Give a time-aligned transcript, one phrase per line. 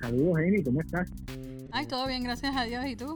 [0.00, 1.10] Saludos, Amy, ¿cómo estás?
[1.72, 2.84] Ay, todo bien, gracias a Dios.
[2.86, 3.14] ¿Y tú?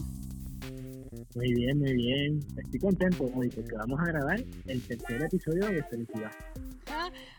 [1.35, 2.41] Muy bien, muy bien.
[2.57, 6.33] Estoy contento hoy porque vamos a grabar el tercer episodio de Felicidad.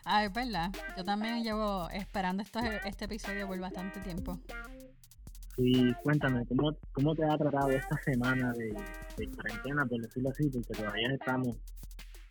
[0.04, 0.70] Ah, es verdad.
[0.96, 4.38] Yo también llevo esperando esto, este episodio por bastante tiempo.
[5.56, 8.74] Sí, cuéntame, ¿cómo, cómo te ha tratado esta semana de,
[9.16, 10.48] de cuarentena, por decirlo así?
[10.48, 11.56] Porque todavía estamos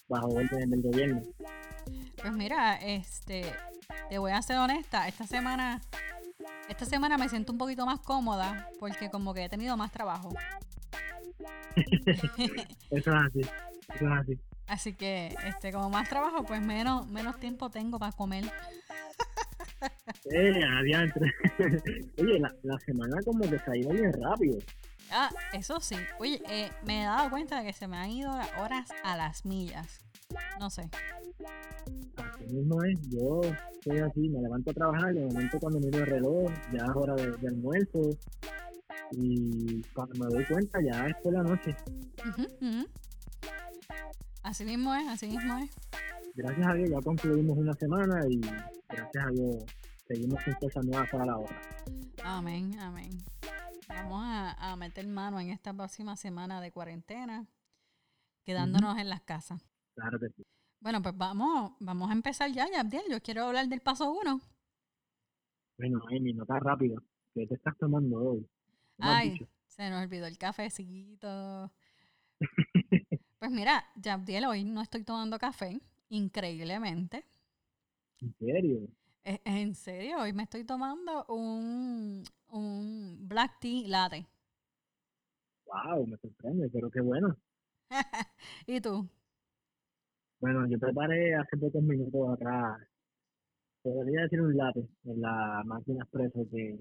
[0.08, 1.22] bajo orden del gobierno.
[2.22, 3.46] Pues mira, este,
[4.10, 5.82] te voy a ser honesta, esta semana,
[6.70, 10.30] esta semana me siento un poquito más cómoda porque como que he tenido más trabajo.
[11.76, 14.40] eso es así, eso es así.
[14.68, 18.46] Así que, este, como más trabajo, pues menos, menos tiempo tengo para comer.
[20.32, 21.20] Eh, adiante.
[22.20, 24.60] Oye, la, la semana como que se ha ido bien rápido.
[25.12, 25.96] Ah, eso sí.
[26.20, 29.18] Oye, eh, me he dado cuenta de que se me han ido las horas a
[29.18, 30.06] las millas.
[30.60, 30.90] No sé.
[32.18, 33.00] Así mismo es.
[33.10, 33.42] Yo
[33.74, 37.16] estoy así, me levanto a trabajar, de momento cuando miro el reloj, ya es hora
[37.16, 38.02] de, almuerzo.
[39.12, 41.76] Y cuando me doy cuenta, ya es por la noche.
[44.44, 45.72] Así mismo es, así mismo es.
[46.36, 48.40] Gracias a Dios ya concluimos una semana y
[48.88, 49.66] gracias a Dios
[50.08, 51.62] seguimos con cosas nuevas para la otra.
[52.24, 53.10] Amén, amén.
[53.88, 57.48] Vamos a, meter mano en esta próxima semana de cuarentena,
[58.44, 59.69] quedándonos en las casas.
[60.00, 60.46] Claro que sí.
[60.80, 63.04] Bueno, pues vamos, vamos a empezar ya, Yabdiel.
[63.10, 64.40] Yo quiero hablar del paso uno.
[65.78, 67.04] Bueno, Amy, no tan rápido.
[67.34, 68.50] ¿Qué te estás tomando hoy?
[69.00, 71.72] Ay, se nos olvidó el cafecito.
[73.40, 77.26] pues mira, Yabdiel, hoy no estoy tomando café, increíblemente.
[78.22, 78.88] ¿En serio?
[79.24, 84.26] En serio, hoy me estoy tomando un, un black tea latte.
[85.66, 87.36] Wow, me sorprende, pero qué bueno.
[88.66, 89.10] ¿Y tú?
[90.40, 92.80] Bueno, yo preparé hace pocos minutos atrás,
[93.82, 96.80] podría decir un latte en la máquina expreso que,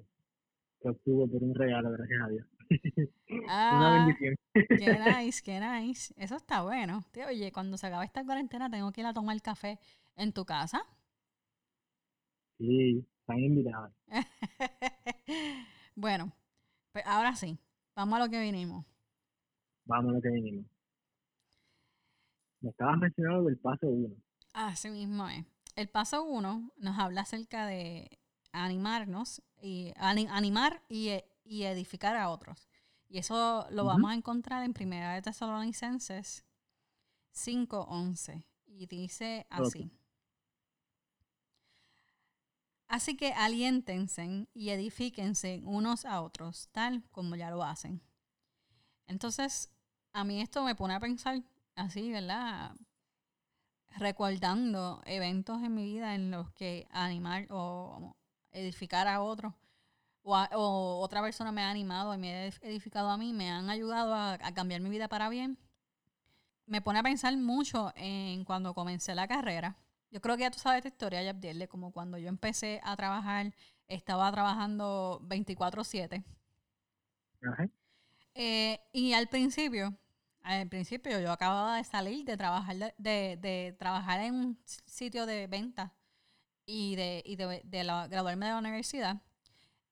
[0.80, 2.46] que obtuvo por un regalo, gracias a Dios.
[3.50, 4.34] Ah, Una bendición.
[4.54, 6.14] qué nice, qué nice.
[6.16, 7.04] Eso está bueno.
[7.26, 9.78] oye, cuando se acabe esta cuarentena tengo que ir a tomar café
[10.16, 10.82] en tu casa.
[12.58, 13.92] Sí, están invitados.
[15.94, 16.32] bueno,
[16.92, 17.58] pues ahora sí,
[17.94, 18.84] vamos a lo que vinimos.
[19.86, 20.66] Vamos a lo que vinimos.
[22.60, 24.14] Me estabas mencionando el paso uno.
[24.52, 25.44] Así mismo es.
[25.76, 28.18] El paso uno nos habla acerca de
[28.52, 32.68] animarnos y animar y, edificar a otros.
[33.08, 36.44] Y eso lo vamos a encontrar en Primera de Tesalonicenses
[37.32, 38.44] 5.11.
[38.66, 39.90] Y dice así.
[42.88, 48.00] Así que aliéntense y edifíquense unos a otros, tal como ya lo hacen.
[49.06, 49.70] Entonces,
[50.12, 51.42] a mí esto me pone a pensar
[51.78, 52.72] así, ¿verdad?
[53.96, 58.14] Recordando eventos en mi vida en los que animar o
[58.52, 59.54] edificar a otros
[60.22, 64.14] o, otra persona me ha animado y me ha edificado a mí, me han ayudado
[64.14, 65.58] a, a cambiar mi vida para bien.
[66.66, 69.78] Me pone a pensar mucho en cuando comencé la carrera
[70.10, 72.96] yo creo que ya tú sabes esta historia, Yabdiel, de como cuando yo empecé a
[72.96, 73.54] trabajar,
[73.88, 76.24] estaba trabajando 24-7.
[78.34, 79.94] Eh, y al principio,
[80.48, 85.94] al principio yo acababa de salir de trabajar, de, trabajar en un sitio de venta
[86.64, 87.62] y de, y de,
[88.08, 89.20] graduarme de la universidad.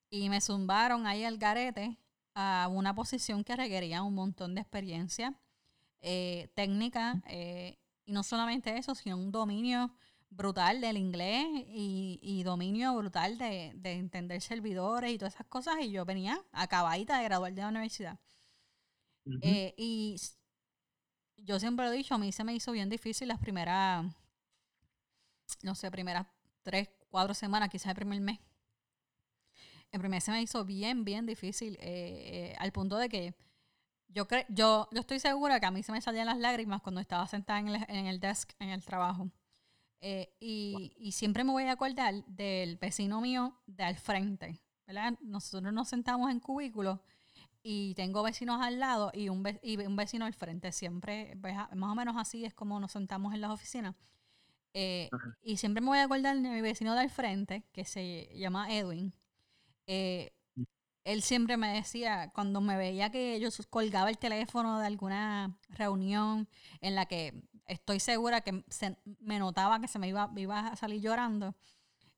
[0.09, 1.99] Y me zumbaron ahí al garete
[2.35, 5.39] a una posición que requería un montón de experiencia
[6.01, 7.23] eh, técnica.
[7.29, 9.95] Eh, y no solamente eso, sino un dominio
[10.31, 15.77] brutal del inglés y, dominio brutal de, entender servidores y todas esas cosas.
[15.83, 18.19] Y yo venía acabadita de graduar de la universidad.
[19.43, 20.17] Eh, y
[21.37, 24.05] yo siempre lo he dicho, a mí se me hizo bien difícil las primeras,
[25.63, 26.27] no sé, primeras
[26.63, 28.39] tres, cuatro semanas, quizás el primer mes.
[29.93, 33.35] El primer se me hizo bien, bien difícil, eh, eh, al punto de que
[34.09, 37.27] yo, yo, yo estoy segura que a mí se me salían las lágrimas cuando estaba
[37.27, 39.31] sentada en el, en el desk, en el trabajo.
[40.01, 44.61] Eh, y, siempre me voy a acordar del vecino mío de al frente.
[44.87, 45.19] ¿verdad?
[45.21, 47.01] Nosotros nos sentamos en cubículos
[47.69, 50.71] y tengo vecinos al lado y un, un vecino al frente.
[50.71, 53.97] Siempre, pues, más o menos así es como nos sentamos en las oficinas.
[54.73, 55.11] Eh,
[55.43, 58.73] y siempre me voy a acordar de mi vecino de al frente, que se llama
[58.73, 59.13] Edwin.
[59.89, 60.33] Eh,
[61.03, 66.49] él siempre me decía, cuando me veía que yo colgaba el teléfono de alguna reunión
[66.81, 67.35] en la que
[67.67, 71.57] estoy segura que se, me notaba que se me iba, iba a salir llorando,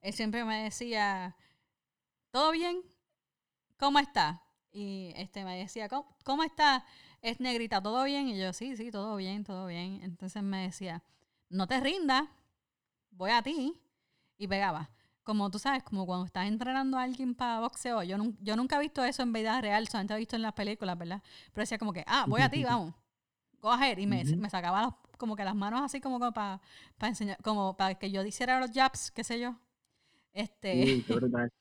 [0.03, 1.37] él siempre me decía,
[2.33, 2.83] ¿todo bien?
[3.79, 4.43] ¿Cómo está?
[4.79, 6.85] Y este me decía, ¿cómo, cómo está?
[7.21, 8.29] Es negrita, ¿todo bien?
[8.29, 9.99] Y yo, sí, sí, todo bien, todo bien.
[10.05, 11.03] Entonces me decía,
[11.49, 12.29] no te rindas,
[13.11, 13.75] voy a ti.
[14.37, 14.89] Y pegaba,
[15.25, 18.81] como tú sabes, como cuando estás entrenando a alguien para boxeo, yo, yo nunca he
[18.81, 21.25] visto eso en vida real, solamente he visto en las películas, ¿verdad?
[21.53, 22.95] Pero decía como que, ah, voy a ti, vamos,
[23.61, 23.99] go ahead.
[23.99, 26.61] Y me, me sacaba como que las manos así como, para,
[26.99, 29.57] para enseñar, como para que yo hiciera los jabs, qué sé yo.
[30.33, 31.05] Este,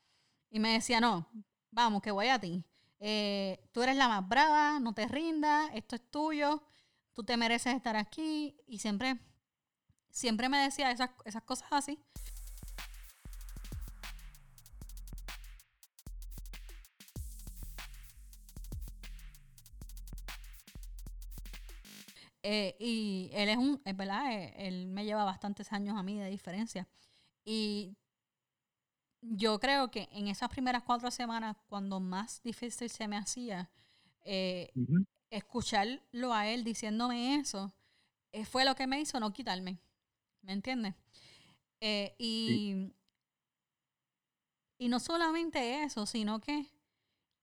[0.51, 1.27] y me decía, no,
[1.71, 2.63] vamos, que voy a ti.
[2.99, 6.63] Eh, tú eres la más brava, no te rindas, esto es tuyo,
[7.13, 8.55] tú te mereces estar aquí.
[8.67, 9.19] Y siempre,
[10.11, 11.99] siempre me decía esas, esas cosas así.
[22.49, 26.17] Eh, y él es un, es verdad, eh, él me lleva bastantes años a mí
[26.19, 26.87] de diferencia.
[27.43, 27.97] Y
[29.21, 33.69] yo creo que en esas primeras cuatro semanas, cuando más difícil se me hacía,
[34.21, 34.71] eh,
[35.29, 37.73] escucharlo a él diciéndome eso,
[38.49, 39.79] fue lo que me hizo no quitarme.
[40.41, 40.95] ¿Me entiendes?
[41.79, 42.91] y,
[44.77, 46.65] y no solamente eso, sino que,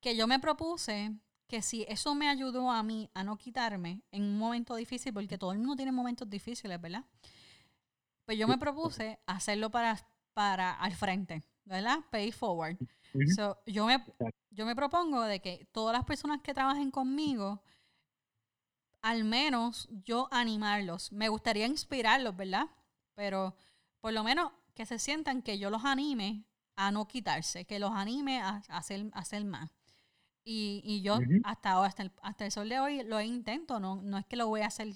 [0.01, 1.13] que yo me propuse
[1.47, 5.39] que si eso me ayudó a mí a no quitarme en un momento difícil, porque
[5.39, 7.05] todo el mundo tiene momentos difíciles, ¿verdad?
[8.25, 11.99] Pues yo me propuse hacerlo para, para al frente, ¿verdad?
[12.11, 12.77] Pay forward.
[13.67, 14.05] yo, me,
[14.51, 17.63] yo me propongo de que todas las personas que trabajen conmigo,
[19.03, 21.13] al menos yo animarlos.
[21.13, 22.67] Me gustaría inspirarlos, ¿verdad?
[23.15, 23.57] Pero
[24.01, 26.45] por lo menos que se sientan que yo los anime
[26.77, 29.71] a no quitarse, que los anime a, hacer, a hacer más.
[30.45, 33.81] Y, y yo hasta ahora, hasta el, hasta el sol de hoy, lo intento.
[33.81, 34.89] No, no es que lo voy a hacer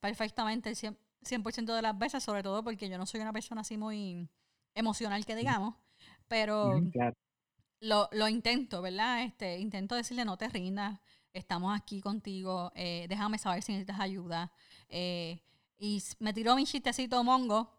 [0.00, 3.76] perfectamente el 100%, de las veces, sobre todo porque yo no soy una persona así
[3.76, 4.28] muy
[4.74, 5.74] emocional que digamos,
[6.28, 6.80] pero
[7.80, 9.22] lo, lo, intento, ¿verdad?
[9.22, 11.00] Este, intento decirle no te rindas,
[11.32, 14.52] estamos aquí contigo, eh, déjame saber si necesitas ayuda.
[14.88, 15.42] Eh,
[15.78, 17.70] y me tiró mi chistecito mongo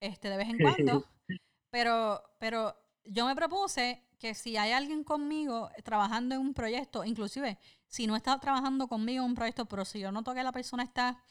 [0.00, 1.04] este, de vez en cuando,
[1.70, 7.58] pero, pero yo me propuse que si hay alguien conmigo trabajando en un proyecto, inclusive
[7.86, 10.82] si no está trabajando conmigo en un proyecto, pero si yo noto que la persona
[10.82, 11.22] está,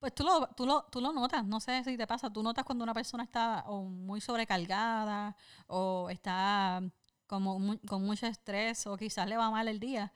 [0.00, 2.64] pues tú lo, tú lo, tú lo notas, no sé si te pasa, tú notas
[2.64, 5.36] cuando una persona está o muy sobrecargada
[5.66, 6.82] o está
[7.26, 10.12] como con mucho estrés o quizás le va mal el día.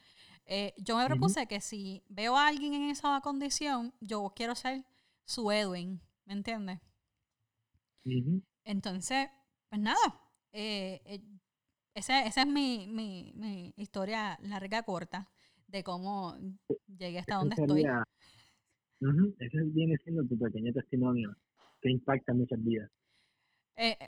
[0.47, 4.85] Eh, yo me propuse que si veo a alguien en esa condición, yo quiero ser
[5.25, 6.81] su Edwin, ¿me entiendes?
[8.65, 9.29] Entonces,
[9.69, 10.21] pues nada,
[10.53, 11.23] eh, eh,
[11.95, 15.31] esa, esa, es mi, mi, mi, historia larga, corta,
[15.67, 16.37] de cómo
[16.87, 17.85] llegué hasta donde estoy.
[19.39, 21.37] Ese viene siendo tu pequeño testimonio
[21.81, 22.91] que impacta muchas vidas.
[23.77, 23.99] Eh,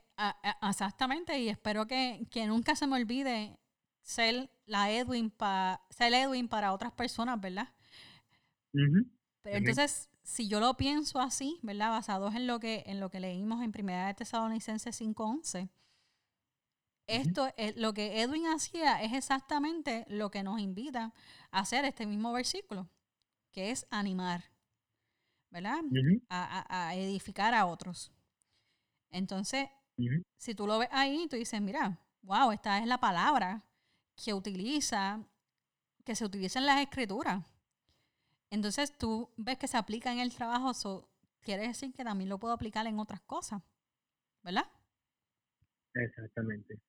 [0.63, 3.59] exactamente, y espero que, que, nunca se me olvide
[4.03, 7.69] ser la Edwin, para ser Edwin para otras personas, ¿verdad?
[8.73, 11.91] Pero entonces, si yo lo pienso así, ¿verdad?
[11.91, 15.69] Basados en lo que, en lo que leímos en Primera de Tesalonicenses 5.11,
[17.07, 21.13] esto es lo que Edwin hacía es exactamente lo que nos invita
[21.51, 22.89] a hacer este mismo versículo,
[23.53, 24.45] que es animar,
[25.51, 25.81] ¿verdad?
[26.29, 28.13] a, edificar a otros.
[29.11, 29.69] Entonces,
[30.37, 33.65] si tú lo ves ahí, tú dices, mira, wow, esta es la palabra
[34.23, 35.25] que utiliza,
[36.05, 37.45] que se utiliza en las escrituras.
[38.51, 41.09] Entonces tú ves que se aplica en el trabajo, eso
[41.41, 43.63] quiere decir que también lo puedo aplicar en otras cosas,
[44.43, 44.71] ¿verdad?
[45.95, 46.81] Exactamente.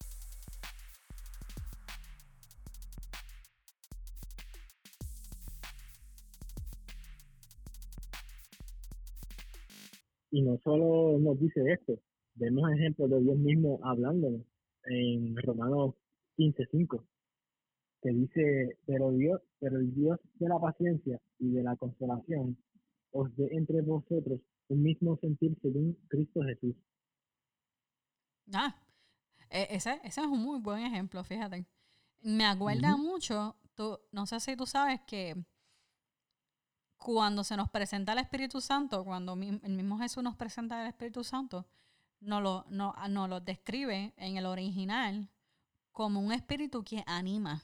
[10.32, 12.00] Y no solo nos dice esto,
[12.36, 14.44] vemos ejemplos de Dios mismo hablando
[14.86, 15.96] en Romanos
[16.38, 17.04] 15:5,
[18.02, 22.58] que dice, pero Dios, pero el Dios de la paciencia y de la consolación
[23.12, 26.76] os dé entre vosotros un mismo sentir según Cristo Jesús.
[28.54, 28.76] Ah,
[29.50, 31.66] ese, ese es un muy buen ejemplo, fíjate.
[32.22, 35.36] Me acuerda mucho, tú, no sé si tú sabes que
[36.98, 41.24] cuando se nos presenta el Espíritu Santo, cuando el mismo Jesús nos presenta el Espíritu
[41.24, 41.66] Santo,
[42.20, 45.30] nos lo, no, no lo describe en el original
[45.92, 47.64] como un espíritu que anima.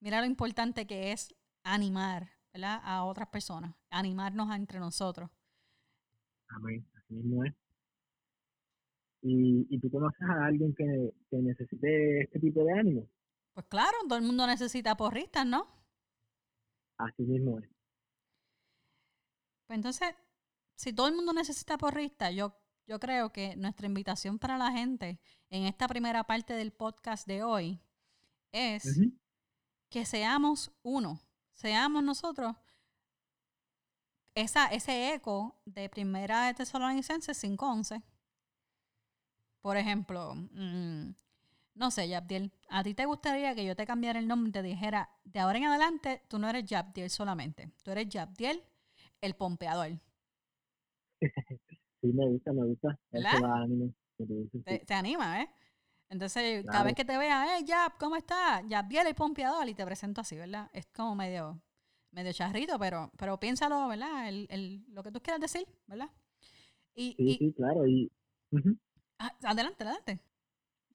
[0.00, 2.80] Mira lo importante que es animar ¿verdad?
[2.84, 5.30] a otras personas, animarnos entre nosotros.
[6.48, 7.54] Amén, así mismo es
[9.24, 13.08] y, y tú conoces a alguien que, necesite este tipo de ánimo.
[13.54, 15.66] Pues claro, todo el mundo necesita porristas, ¿no?
[16.98, 17.68] Así mismo es.
[19.66, 20.14] Pues entonces,
[20.76, 22.54] si todo el mundo necesita porristas, yo,
[22.86, 25.20] yo creo que nuestra invitación para la gente
[25.50, 27.80] en esta primera parte del podcast de hoy
[28.52, 29.00] es
[29.90, 31.20] que seamos uno,
[31.54, 32.54] seamos nosotros
[34.34, 38.02] esa, ese eco de primera de Tesalonicenses 5.11
[39.64, 41.14] por ejemplo, mm,
[41.74, 44.62] no sé, Yabdiel, ¿a ti te gustaría que yo te cambiara el nombre y te
[44.62, 48.62] dijera, de ahora en adelante, tú no eres Yabdiel solamente, tú eres Yabdiel,
[49.20, 49.90] el pompeador?
[52.00, 52.98] sí, me gusta, me gusta.
[53.10, 53.66] ¿Verdad?
[54.86, 55.50] te, anima, ¿eh?
[56.08, 58.62] Entonces, cada vez que te vea, eh, Yab, ¿cómo estás?
[58.68, 60.70] Yabdiel, el pompeador, y te presento así, ¿verdad?
[60.72, 61.60] Es como medio,
[62.12, 64.28] medio charrito, pero, pero piénsalo, ¿verdad?
[64.28, 66.10] El, el, lo que tú quieras decir, ¿verdad?
[66.94, 67.84] Y, sí, sí, claro.
[67.88, 68.12] Y,
[69.18, 70.20] ah, adelante, adelante.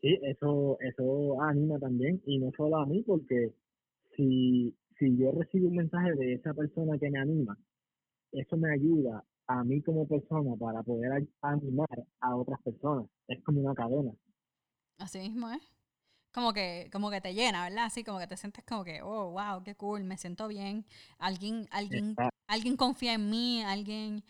[0.02, 3.54] Sí, eso, eso anima también, y no solo a mí, porque
[4.16, 7.58] si, si yo recibo un mensaje de esa persona que me anima,
[8.32, 13.08] eso me ayuda a mí como persona para poder animar a otras personas.
[13.28, 14.12] Es como una cadena.
[15.00, 15.62] Así mismo es.
[16.32, 17.86] Como que, como que te llena, ¿verdad?
[17.86, 20.86] Así como que te sientes como que, oh, wow, qué cool, me siento bien.
[21.18, 22.16] Alguien, alguien,
[22.48, 24.24] alguien confía en mí, alguien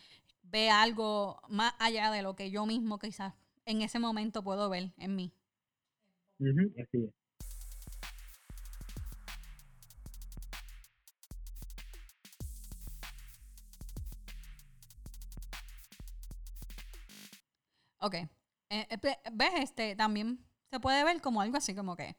[0.43, 3.33] ve algo más allá de lo que yo mismo quizás
[3.65, 5.33] en ese momento puedo ver en mí.
[6.39, 7.13] Así es.
[18.01, 18.15] Ok.
[18.15, 18.29] Eh,
[18.69, 19.51] eh, ¿Ves?
[19.57, 22.15] Este, también se puede ver como algo así, como que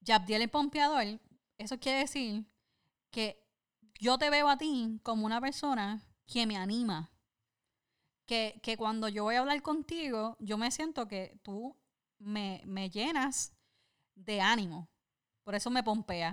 [0.00, 1.20] Yabdiel el pompeador,
[1.58, 2.44] eso quiere decir
[3.10, 3.44] que
[4.00, 7.10] yo te veo a ti como una persona que me anima.
[8.26, 11.76] Que, que cuando yo voy a hablar contigo, yo me siento que tú
[12.22, 13.52] me, me llenas
[14.14, 14.88] de ánimo.
[15.44, 16.32] Por eso me pompea.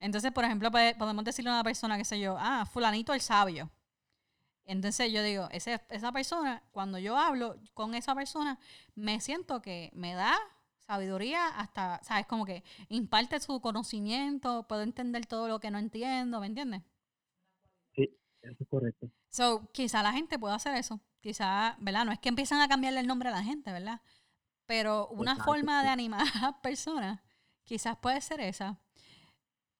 [0.00, 3.70] Entonces, por ejemplo, podemos decirle a una persona, que sé yo, ah, fulanito el sabio.
[4.64, 8.58] Entonces yo digo, ese, esa persona, cuando yo hablo con esa persona,
[8.94, 10.36] me siento que me da
[10.86, 12.26] sabiduría hasta, ¿sabes?
[12.26, 16.82] Como que imparte su conocimiento, puedo entender todo lo que no entiendo, ¿me entiendes?
[17.94, 19.08] Sí, eso es correcto.
[19.28, 21.00] So, quizá la gente pueda hacer eso.
[21.22, 22.04] Quizá, ¿verdad?
[22.04, 24.00] No es que empiezan a cambiarle el nombre a la gente, ¿verdad?
[24.66, 27.20] Pero una forma de animar a las personas
[27.62, 28.80] quizás puede ser esa.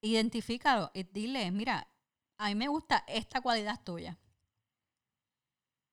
[0.01, 1.87] Identifícalo y dile, mira,
[2.37, 4.17] a mí me gusta esta cualidad tuya.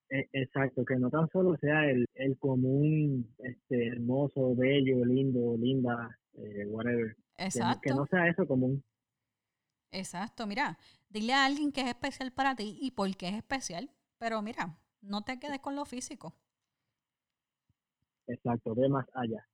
[0.08, 6.16] E, exacto, que no tan solo sea el, el común, este, hermoso, bello, lindo, linda,
[6.34, 7.16] eh, whatever.
[7.38, 7.80] Exacto.
[7.82, 8.84] Que, no sea eso común.
[9.90, 10.78] Exacto, mira,
[11.08, 14.78] dile a alguien que es especial para ti y por qué es especial, pero mira,
[15.00, 16.34] no te quedes con lo físico.
[18.26, 19.46] Exacto, ve más allá.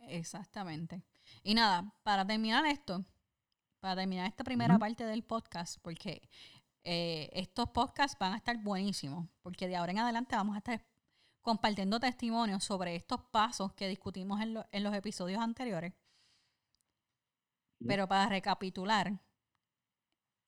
[0.00, 1.02] Exactamente.
[1.42, 3.04] Y nada, para terminar esto,
[3.80, 6.28] para terminar esta primera parte del podcast, porque
[6.84, 10.84] eh, estos podcasts van a estar buenísimos, porque de ahora en adelante vamos a estar
[11.42, 15.92] compartiendo testimonios sobre estos pasos que discutimos en, los episodios anteriores.
[17.86, 19.20] Pero para recapitular,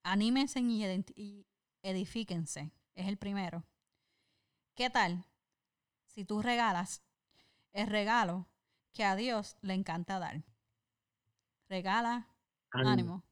[0.03, 1.47] anímense y, y
[1.83, 3.65] edifíquense, es el primero.
[4.81, 5.27] ¿Qué tal
[6.07, 7.05] si tú regalas
[7.75, 8.49] el regalo
[8.95, 10.43] que a Dios le encanta dar?
[11.69, 12.27] Regala
[12.71, 13.23] ánimo.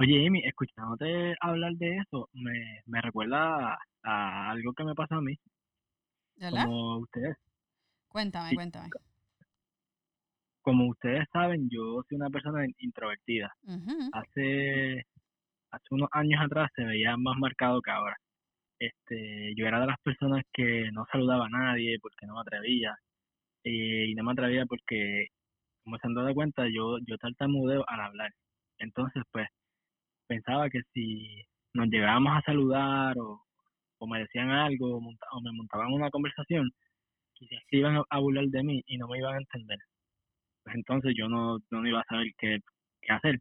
[0.00, 5.20] Oye, Amy, escuchándote hablar de eso, me, me recuerda a, algo que me pasa a
[5.20, 5.38] mí.
[6.34, 6.64] ¿Verdad?
[6.64, 7.36] Como ustedes.
[8.08, 8.90] Cuéntame, cuéntame.
[10.68, 13.50] Como ustedes saben, yo soy una persona introvertida.
[14.12, 15.02] Hace
[15.70, 18.14] hace unos años atrás se veía más marcado que ahora.
[18.78, 22.94] Este, yo era de las personas que no saludaba a nadie porque no me atrevía.
[23.64, 25.28] y no me atrevía porque,
[25.84, 28.30] como se han dado cuenta, yo, yo tartamudeo al hablar.
[28.78, 29.48] Entonces, pues,
[30.26, 33.42] pensaba que si nos llegábamos a saludar o,
[34.06, 36.70] me decían algo o, me montaban una conversación,
[37.32, 39.78] quizás iban a, burlar de mí y no me iban a entender.
[40.68, 42.58] Pues entonces yo no, no iba a saber qué,
[43.00, 43.40] qué hacer.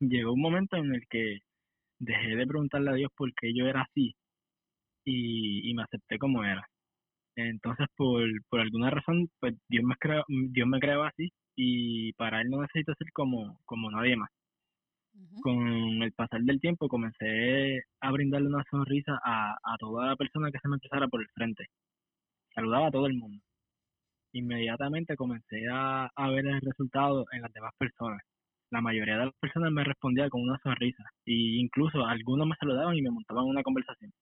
[0.00, 1.40] Llegó un momento en el que
[1.98, 4.14] dejé de preguntarle a Dios por qué yo era así
[5.04, 6.66] y, y me acepté como era.
[7.36, 12.40] Entonces, por, por alguna razón, pues Dios me, creó, Dios me creó así y para
[12.40, 14.30] Él no necesito ser como, como nadie más.
[15.42, 20.50] Con el pasar del tiempo comencé a brindarle una sonrisa a, a toda la persona
[20.50, 21.66] que se me empezara por el frente.
[22.54, 23.42] Saludaba a todo el mundo.
[24.32, 28.20] Inmediatamente comencé a, a ver el resultado en las demás personas.
[28.70, 32.96] La mayoría de las personas me respondía con una sonrisa e incluso algunos me saludaban
[32.96, 34.12] y me montaban una conversación.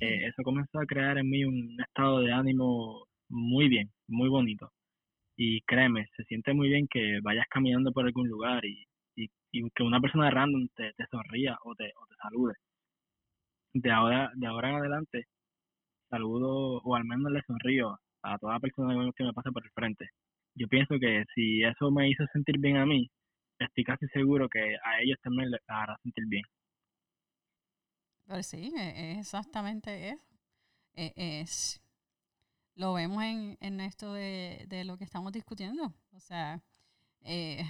[0.00, 4.70] Eh, eso comenzó a crear en mí un estado de ánimo muy bien, muy bonito.
[5.36, 8.86] Y créeme, se siente muy bien que vayas caminando por algún lugar y
[9.56, 12.54] y que una persona random te, te sonría o te, o te salude.
[13.74, 15.24] De ahora, de ahora en adelante,
[16.10, 20.10] saludo o al menos le sonrío a toda persona que me pase por el frente.
[20.54, 23.10] yo pienso que si eso me hizo sentir bien a mí,
[23.58, 26.44] estoy casi seguro que a ellos también les hará sentir bien.
[28.26, 30.24] Pues sí, e, es exactamente eso.
[30.94, 31.80] E, es,
[32.74, 35.94] lo vemos en, en esto de, de, lo que estamos discutiendo.
[36.12, 36.60] O sea,
[37.22, 37.64] eh,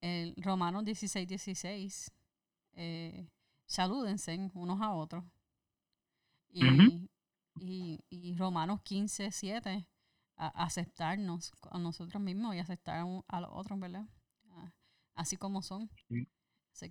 [0.00, 2.12] el Romanos 16, 16,
[2.74, 3.28] eh,
[3.66, 5.24] salúdense unos a otros.
[6.50, 7.08] Y,
[7.60, 9.88] y, y, Romanos 15, 7,
[10.36, 14.06] aceptarnos a nosotros mismos y aceptar a los otros, ¿verdad?
[15.14, 15.90] Así como son.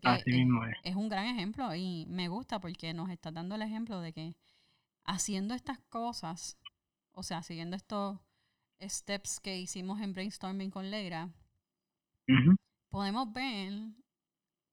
[0.03, 0.75] Así mismo es.
[0.83, 4.35] es un gran ejemplo y me gusta porque nos está dando el ejemplo de que
[5.05, 6.57] haciendo estas cosas,
[7.13, 8.19] o sea, siguiendo estos
[8.81, 11.29] steps que hicimos en brainstorming con Leira,
[12.89, 13.73] podemos ver,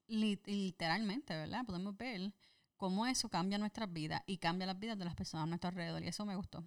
[0.09, 1.65] literalmente, ¿verdad?
[1.65, 2.33] Podemos ver
[2.77, 6.03] cómo eso cambia nuestras vidas y cambia las vidas de las personas a nuestro alrededor.
[6.03, 6.63] Y eso me gustó.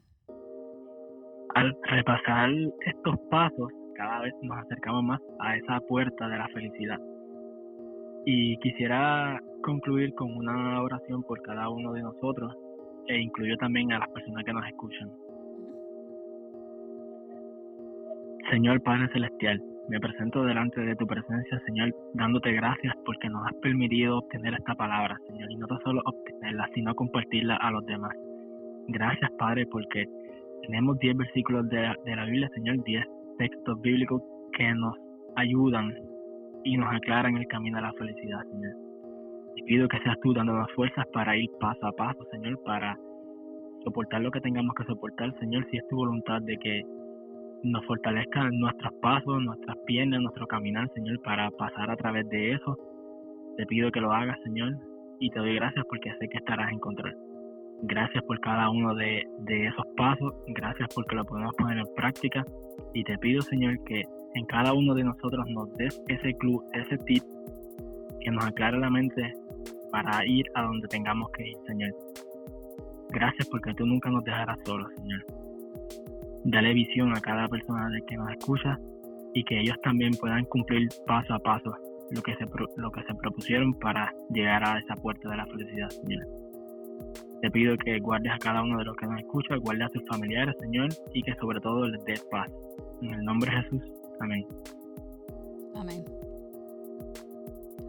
[1.55, 2.49] Al repasar
[2.85, 6.99] estos pasos, cada vez nos acercamos más a esa puerta de la felicidad.
[8.25, 12.53] Y quisiera concluir con una oración por cada uno de nosotros
[13.07, 15.11] e incluyo también a las personas que nos escuchan.
[18.51, 23.53] Señor Padre Celestial, me presento delante de tu presencia, Señor, dándote gracias porque nos has
[23.61, 28.13] permitido obtener esta palabra, Señor, y no solo obtenerla, sino compartirla a los demás.
[28.89, 30.05] Gracias, Padre, porque
[30.63, 33.05] tenemos 10 versículos de, de la Biblia, Señor, 10
[33.37, 34.21] textos bíblicos
[34.57, 34.95] que nos
[35.35, 35.93] ayudan
[36.63, 38.73] y nos aclaran el camino a la felicidad, Señor.
[39.55, 42.97] Te pido que seas tú dándonos fuerzas para ir paso a paso, Señor, para
[43.83, 46.83] soportar lo que tengamos que soportar, Señor, si es tu voluntad de que
[47.63, 52.77] nos fortalezca nuestros pasos, nuestras piernas, nuestro caminar, Señor, para pasar a través de eso.
[53.57, 54.77] Te pido que lo hagas, Señor,
[55.19, 57.15] y te doy gracias porque sé que estarás en control.
[57.83, 62.43] Gracias por cada uno de, de esos pasos, gracias porque lo podemos poner en práctica
[62.93, 66.97] y te pido, Señor, que en cada uno de nosotros nos des ese club, ese
[67.05, 67.23] tip
[68.21, 69.33] que nos aclare la mente
[69.91, 71.91] para ir a donde tengamos que ir, Señor.
[73.09, 75.46] Gracias porque tú nunca nos dejarás solos, Señor.
[76.49, 78.79] Dale visión a cada persona que nos escucha
[79.33, 81.75] y que ellos también puedan cumplir paso a paso
[82.09, 82.45] lo que se,
[82.77, 86.25] lo que se propusieron para llegar a esa puerta de la felicidad, Señor.
[87.41, 90.07] Te pido que guardes a cada uno de los que nos escucha, guardes a sus
[90.07, 92.49] familiares, Señor, y que sobre todo les des paz.
[93.01, 93.81] En el nombre de Jesús.
[94.21, 94.47] Amén.
[95.75, 96.05] Amén.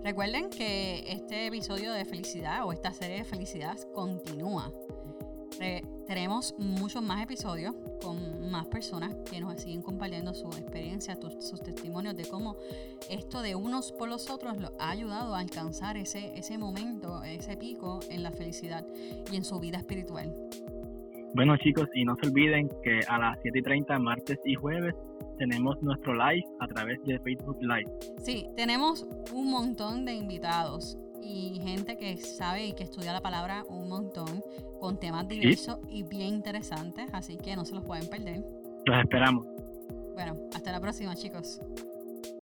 [0.02, 4.72] Recuerden que este episodio de felicidad o esta serie de felicidad continúa.
[6.06, 12.16] Tenemos muchos más episodios con más personas que nos siguen compartiendo su experiencia, sus testimonios
[12.16, 12.56] de cómo
[13.10, 17.56] esto de unos por los otros los ha ayudado a alcanzar ese, ese momento, ese
[17.56, 18.86] pico en la felicidad
[19.30, 20.34] y en su vida espiritual.
[21.34, 24.94] Bueno chicos, y no se olviden que a las 7.30 martes y jueves
[25.38, 27.90] tenemos nuestro live a través de Facebook Live.
[28.22, 33.64] Sí, tenemos un montón de invitados y gente que sabe y que estudia la palabra
[33.68, 34.42] un montón
[34.80, 38.44] con temas diversos y bien interesantes, así que no se los pueden perder.
[38.86, 39.46] Los esperamos.
[40.14, 41.60] Bueno, hasta la próxima chicos.